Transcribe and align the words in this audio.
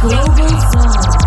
Global 0.00 0.48
Soul. 0.72 1.19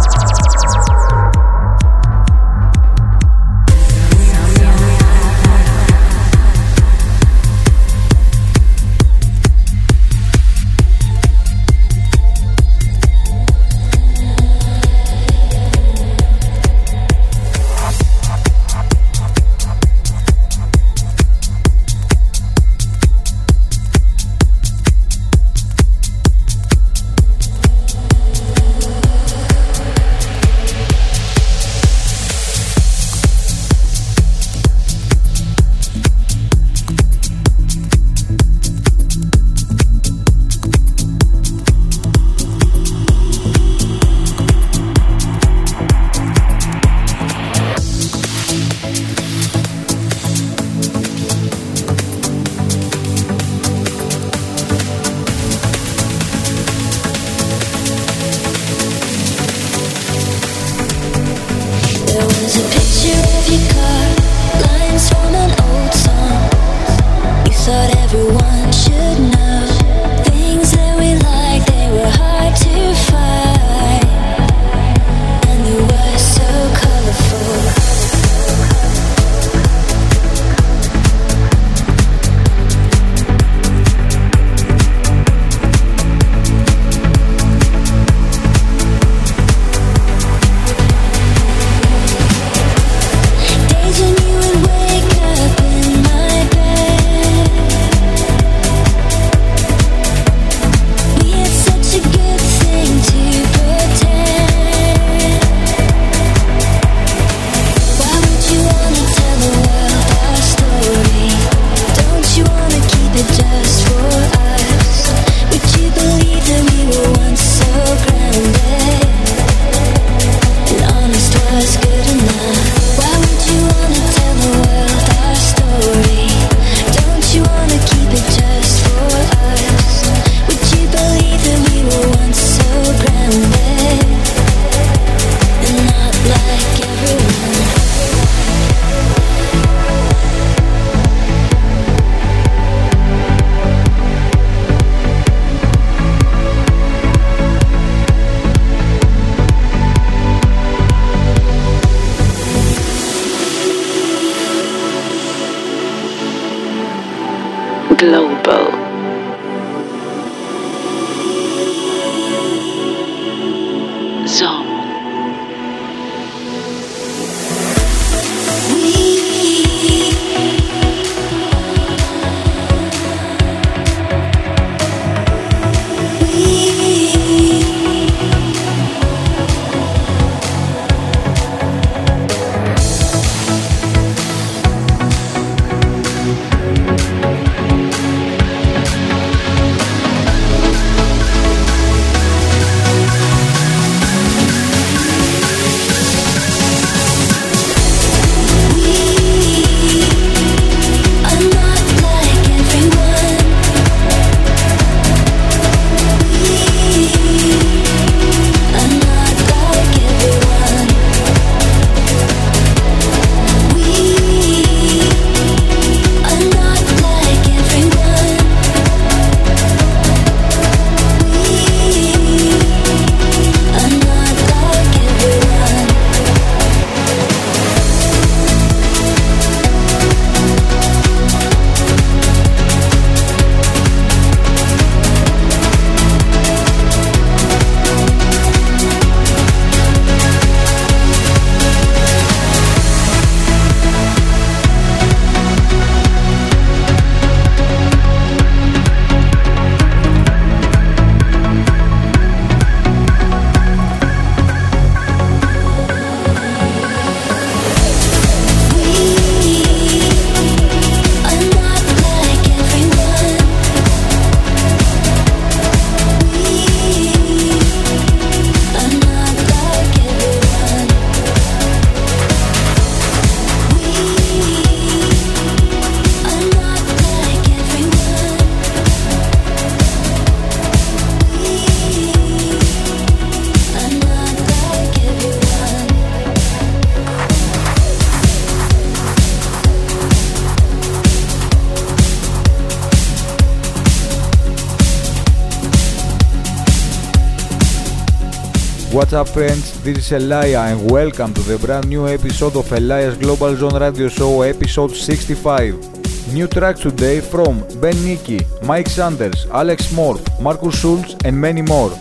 What's 299.13 299.29
up 299.29 299.35
friends, 299.35 299.79
this 299.83 299.99
is 299.99 300.11
Elia 300.11 300.61
and 300.61 300.89
welcome 300.89 301.35
to 301.35 301.41
the 301.41 301.59
brand 301.59 301.87
new 301.87 302.07
episode 302.07 302.55
of 302.55 302.71
Elias 302.71 303.15
Global 303.15 303.55
Zone 303.55 303.79
Radio 303.79 304.09
Show 304.09 304.41
episode 304.41 304.89
65. 304.89 306.33
New 306.33 306.47
tracks 306.47 306.79
today 306.79 307.21
from 307.21 307.59
Ben 307.79 307.93
Nicky, 308.03 308.39
Mike 308.63 308.89
Sanders, 308.89 309.45
Alex 309.51 309.93
Morph, 309.93 310.25
Markus 310.41 310.79
Schulz 310.79 311.15
and 311.25 311.39
many 311.39 311.61
more. 311.61 311.91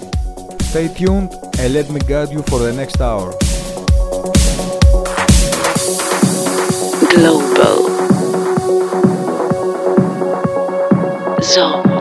Stay 0.70 0.88
tuned 0.94 1.31
and 1.59 1.75
let 1.75 1.91
me 1.91 2.00
guide 2.00 2.31
you 2.31 2.41
for 2.44 2.61
the 2.61 2.73
next 2.73 2.99
hour. 2.99 3.35
Global 7.11 7.93
Zone. 11.43 11.92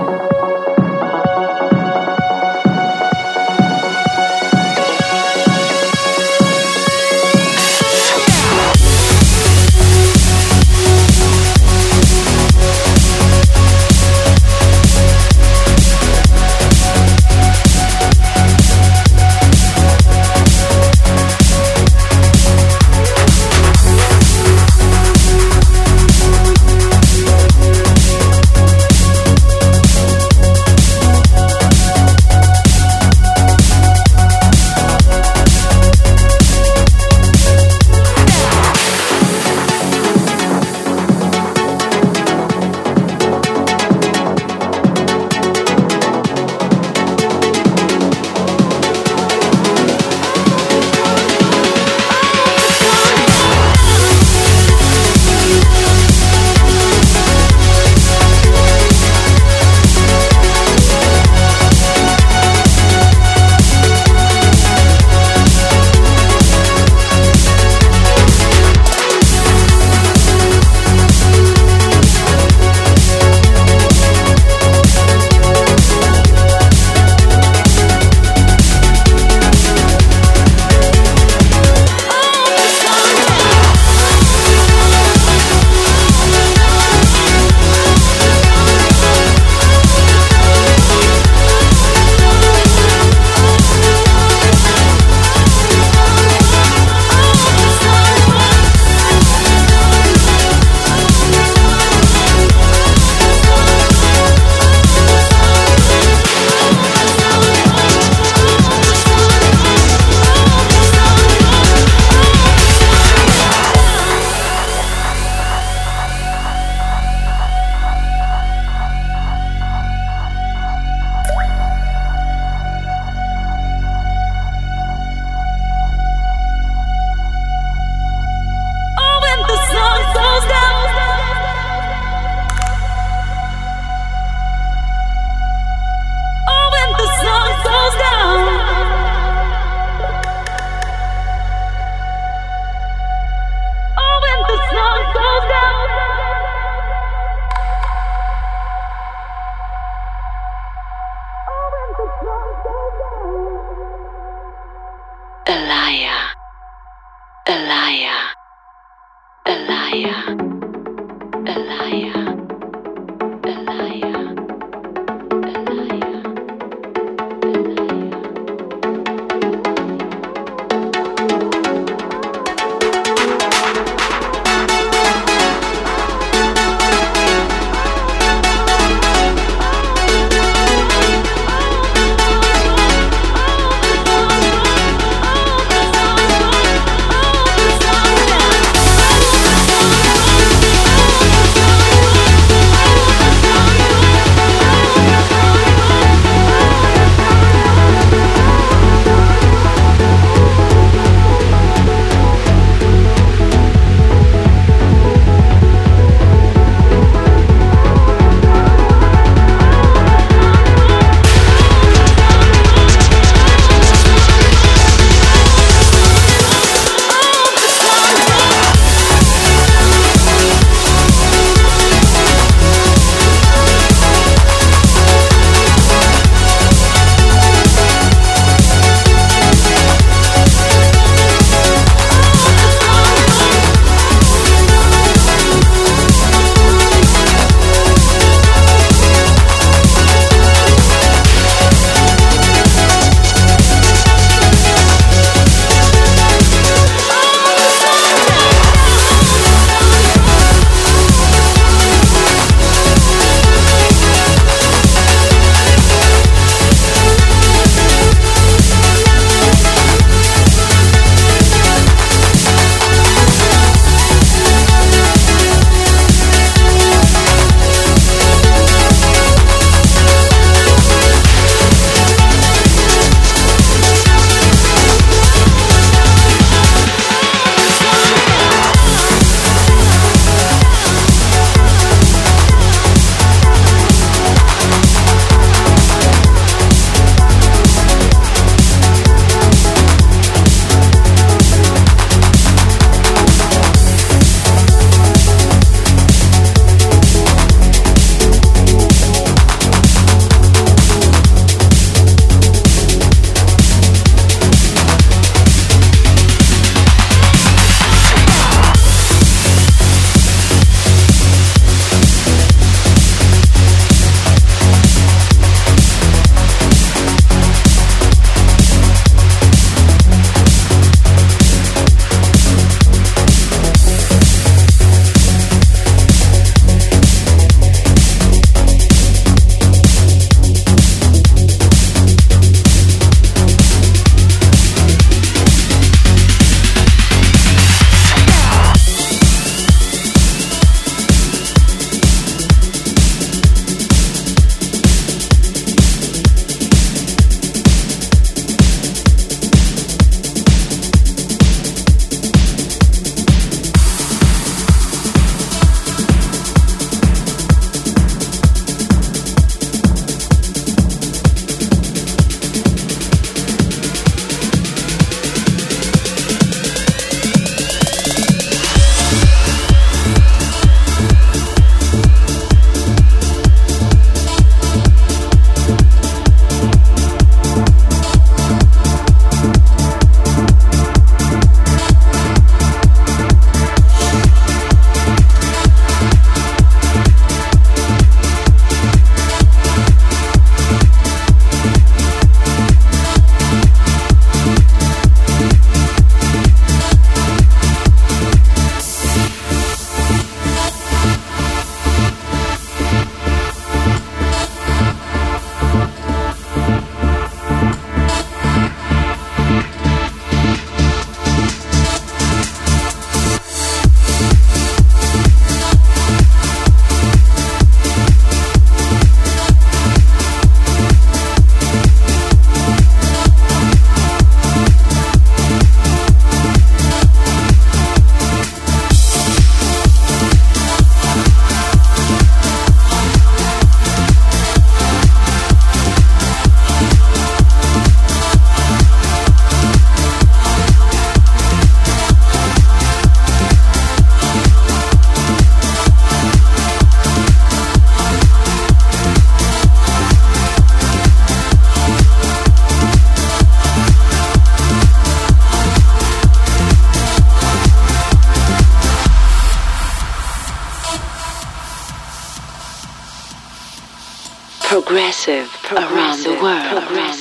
Progressive, 465.11 465.91
around 465.91 466.23
the 466.23 466.41
world, 466.41 466.85
progressive, 466.85 467.20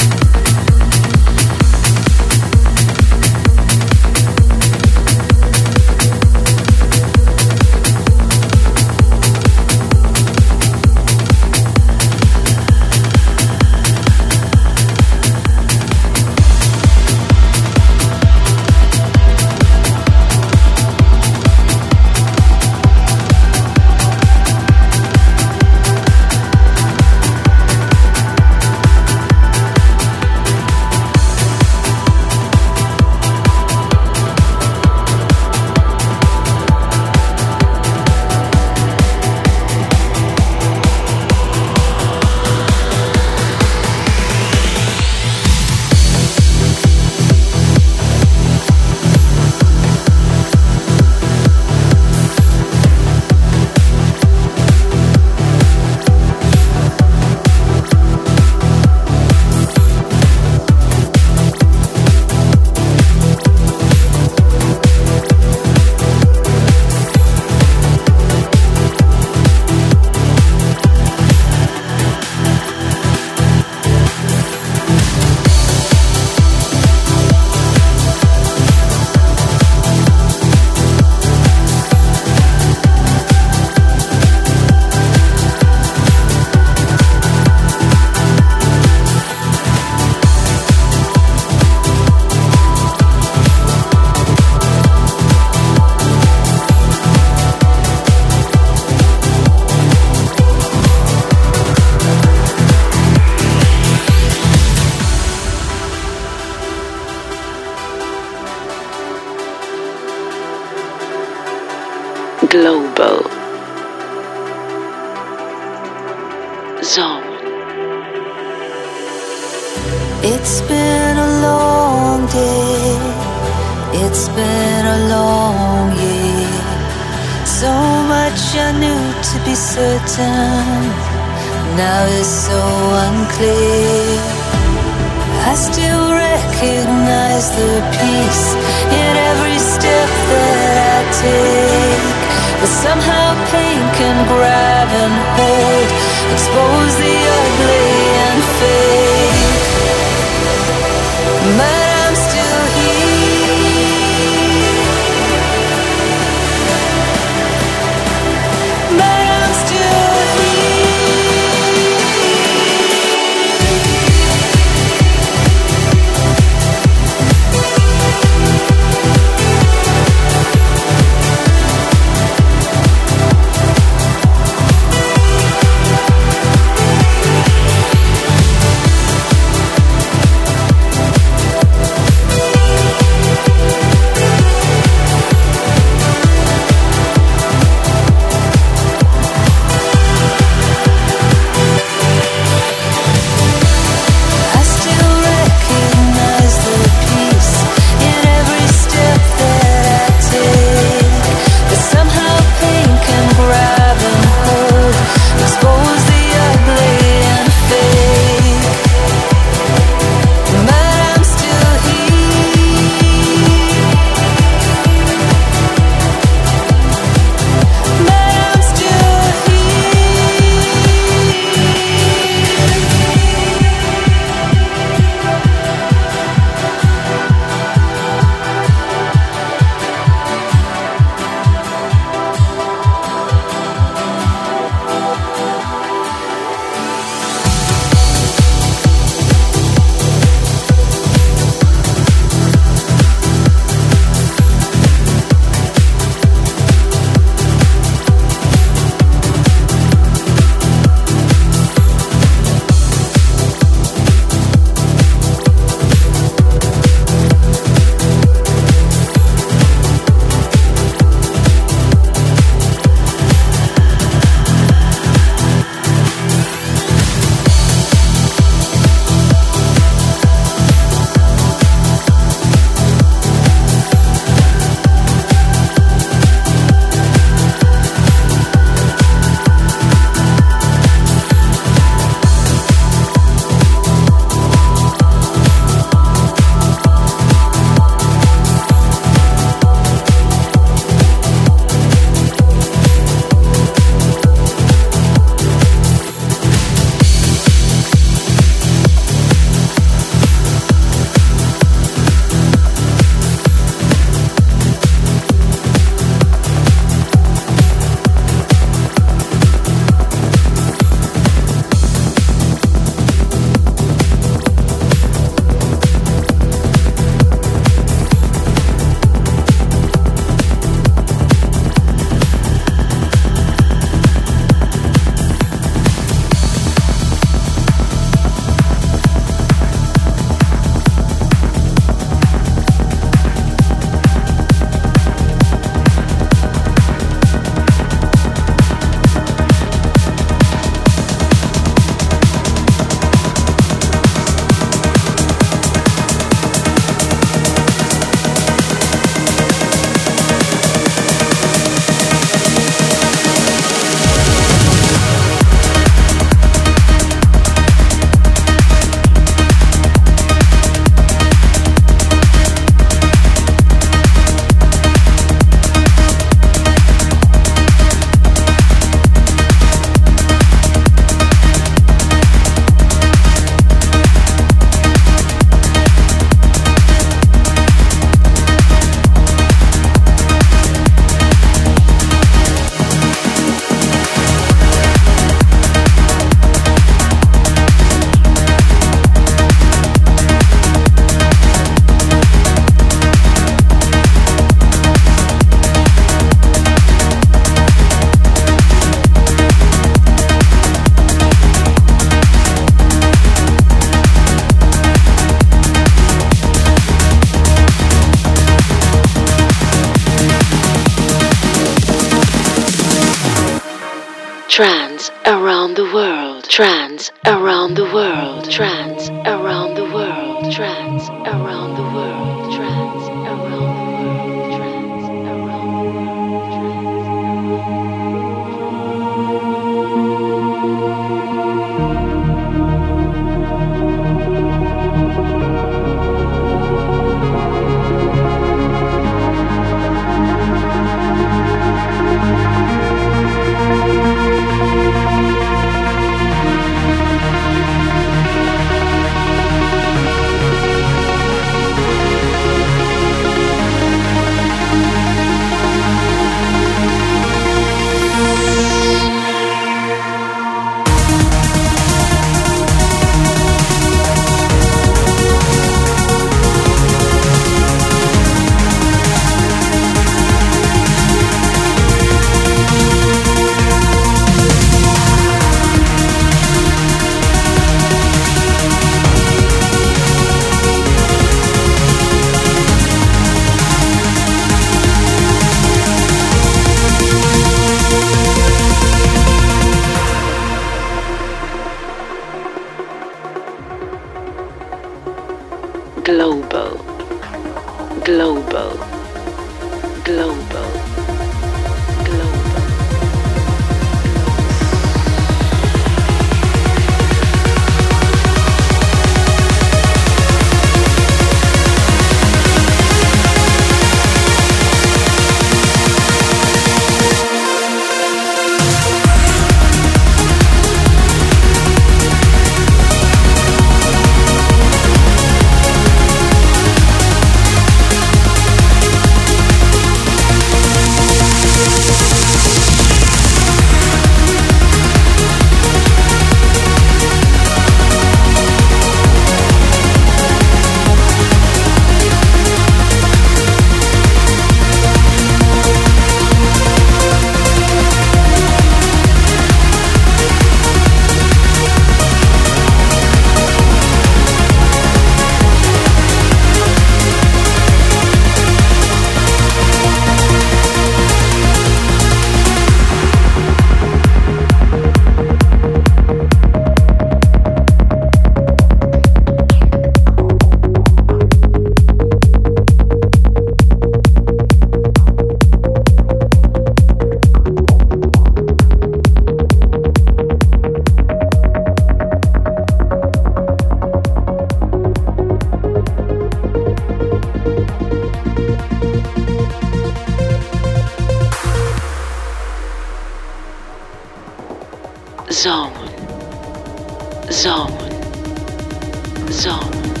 Zone. 599.31 600.00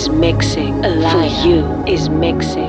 Is 0.00 0.08
mixing. 0.08 0.72
Elaya. 0.80 1.12
For 1.12 1.46
you 1.46 1.84
is 1.86 2.08
mixing. 2.08 2.59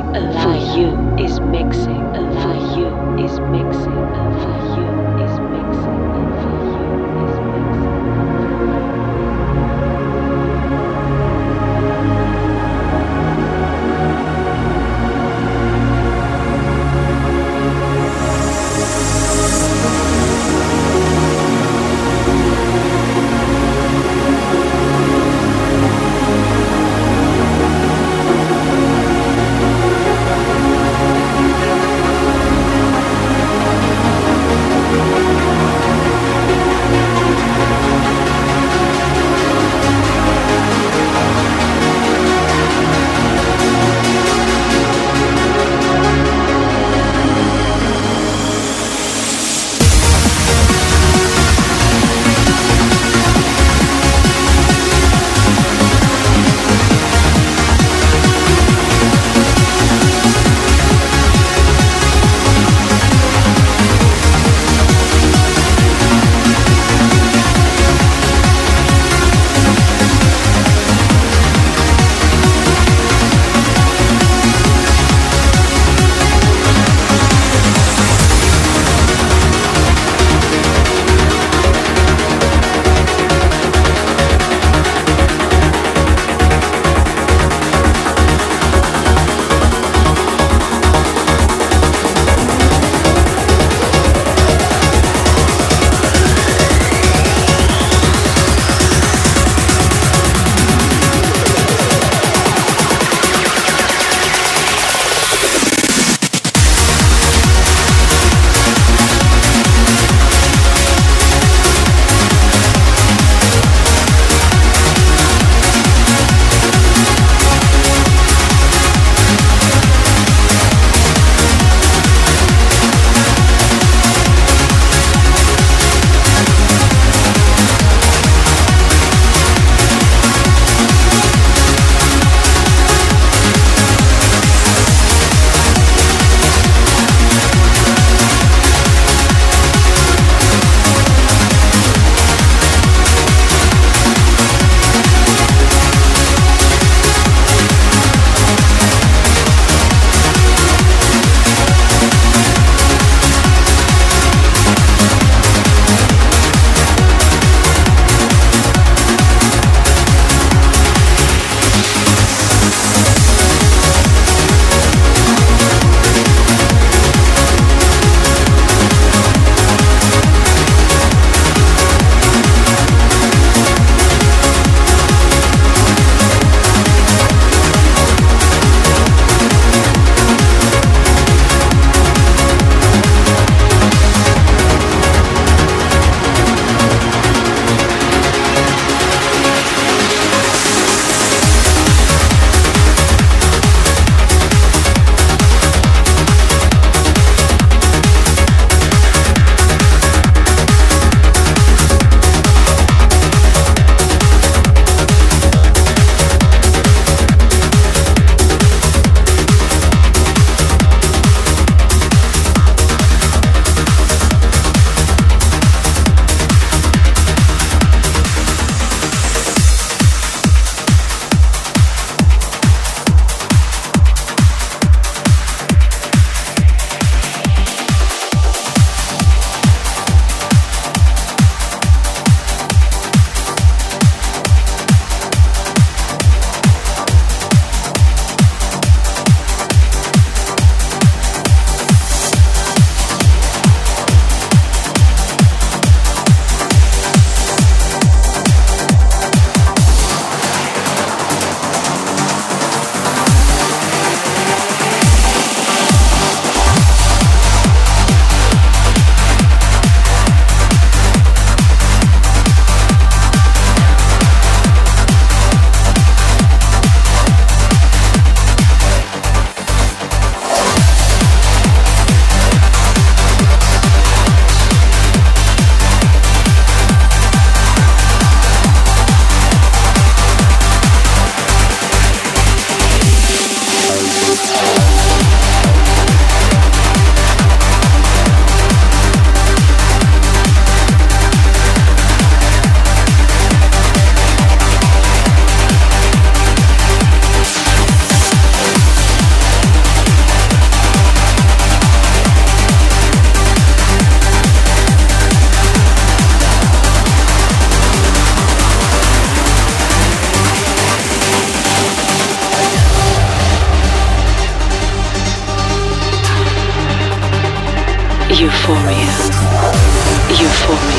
Euphoria. 320.40 320.91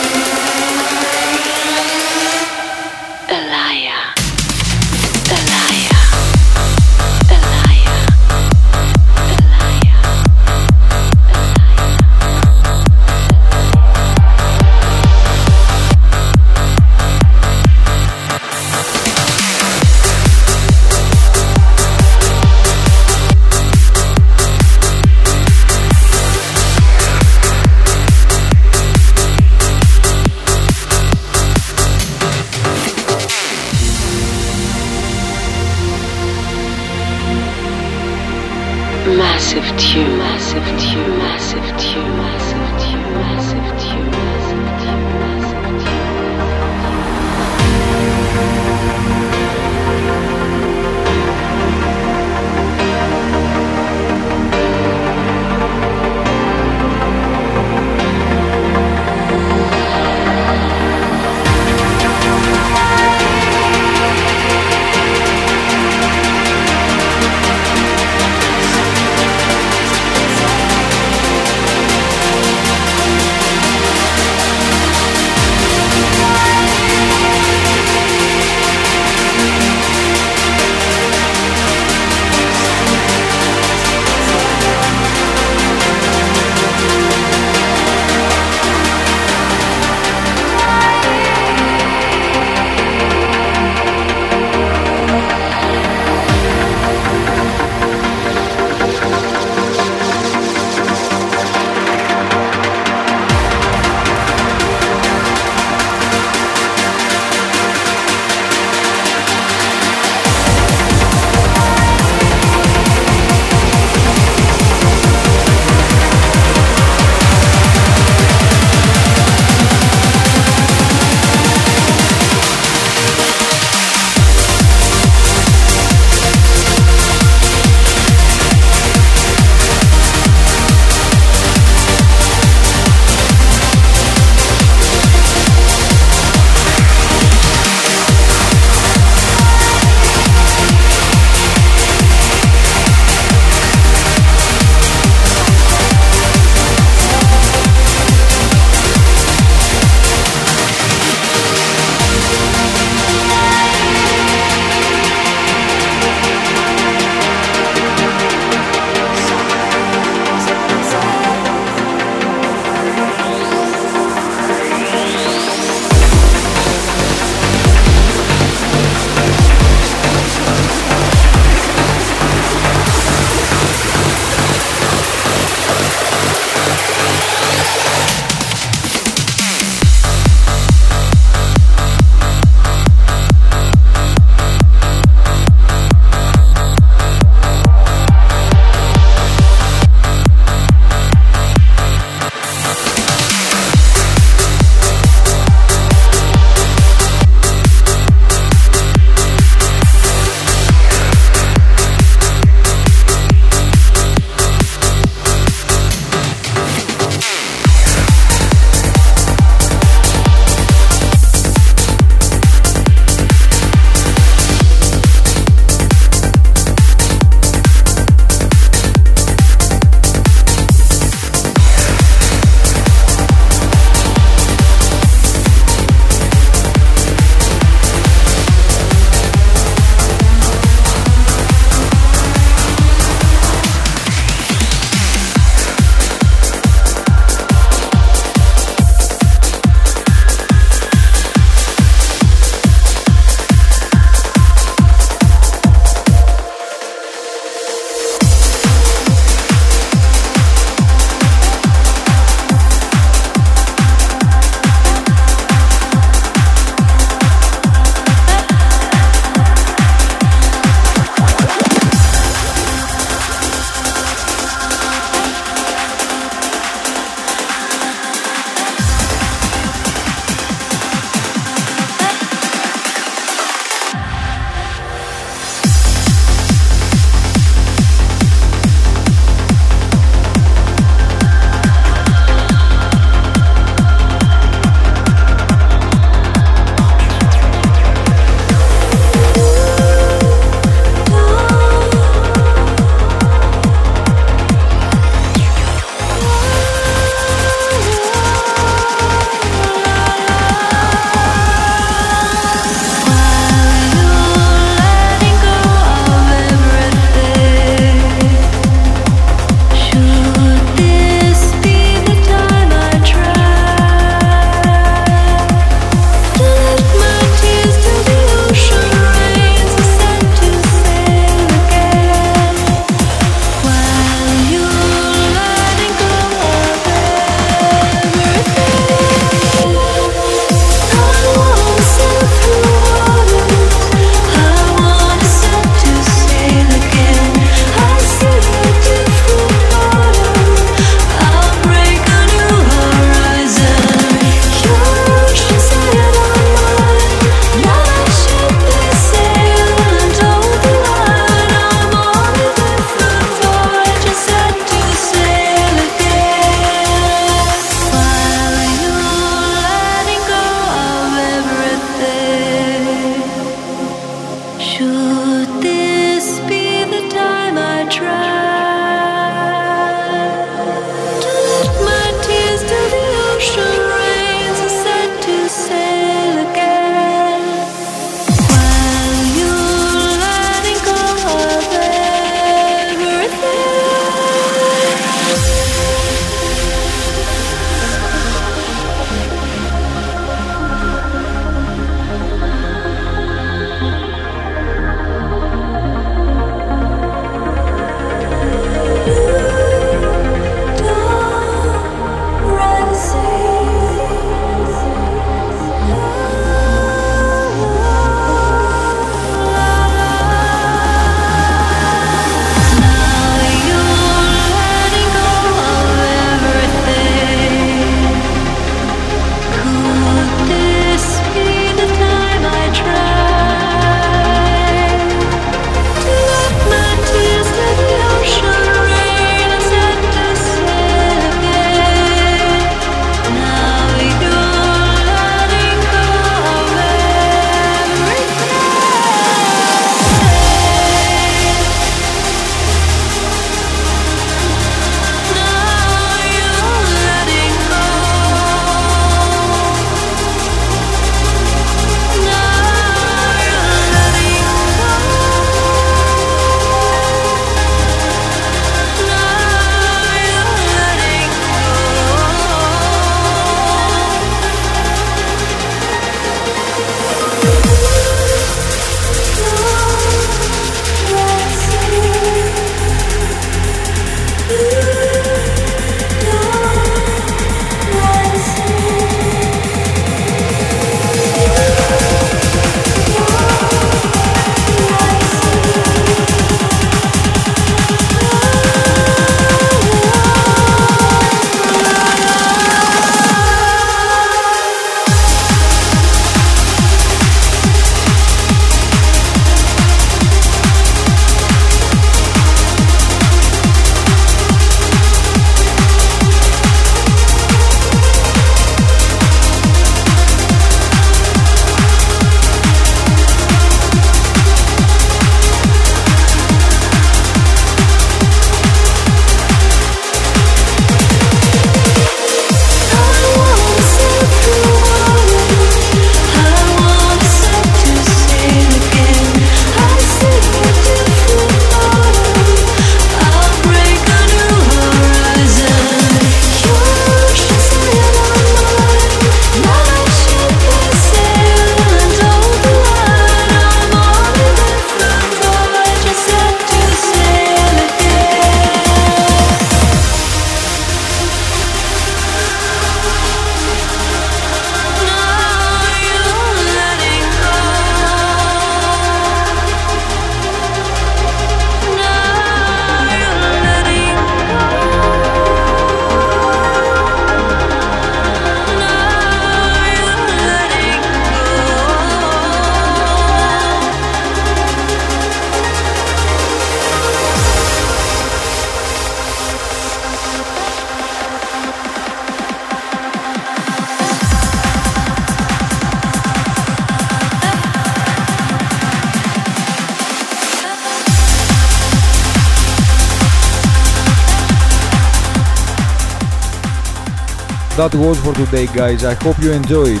That 597.86 597.98
was 597.98 598.18
for 598.18 598.34
today 598.34 598.66
guys, 598.66 599.04
I 599.04 599.14
hope 599.14 599.38
you 599.38 599.52
enjoyed. 599.52 600.00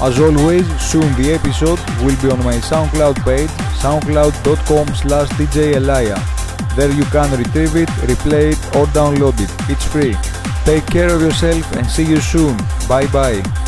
As 0.00 0.20
always, 0.20 0.64
soon 0.80 1.12
the 1.20 1.32
episode 1.34 1.80
will 2.06 2.14
be 2.22 2.30
on 2.30 2.38
my 2.44 2.54
SoundCloud 2.62 3.24
page, 3.24 3.50
soundcloud.com 3.82 4.94
slash 4.94 5.28
djelaya. 5.30 6.14
There 6.76 6.92
you 6.92 7.02
can 7.06 7.36
retrieve 7.36 7.74
it, 7.74 7.88
replay 8.06 8.52
it 8.52 8.76
or 8.76 8.86
download 8.94 9.40
it. 9.40 9.50
It's 9.68 9.84
free. 9.84 10.14
Take 10.64 10.86
care 10.86 11.12
of 11.12 11.20
yourself 11.20 11.74
and 11.74 11.84
see 11.84 12.04
you 12.04 12.20
soon. 12.20 12.56
Bye 12.86 13.08
bye. 13.08 13.59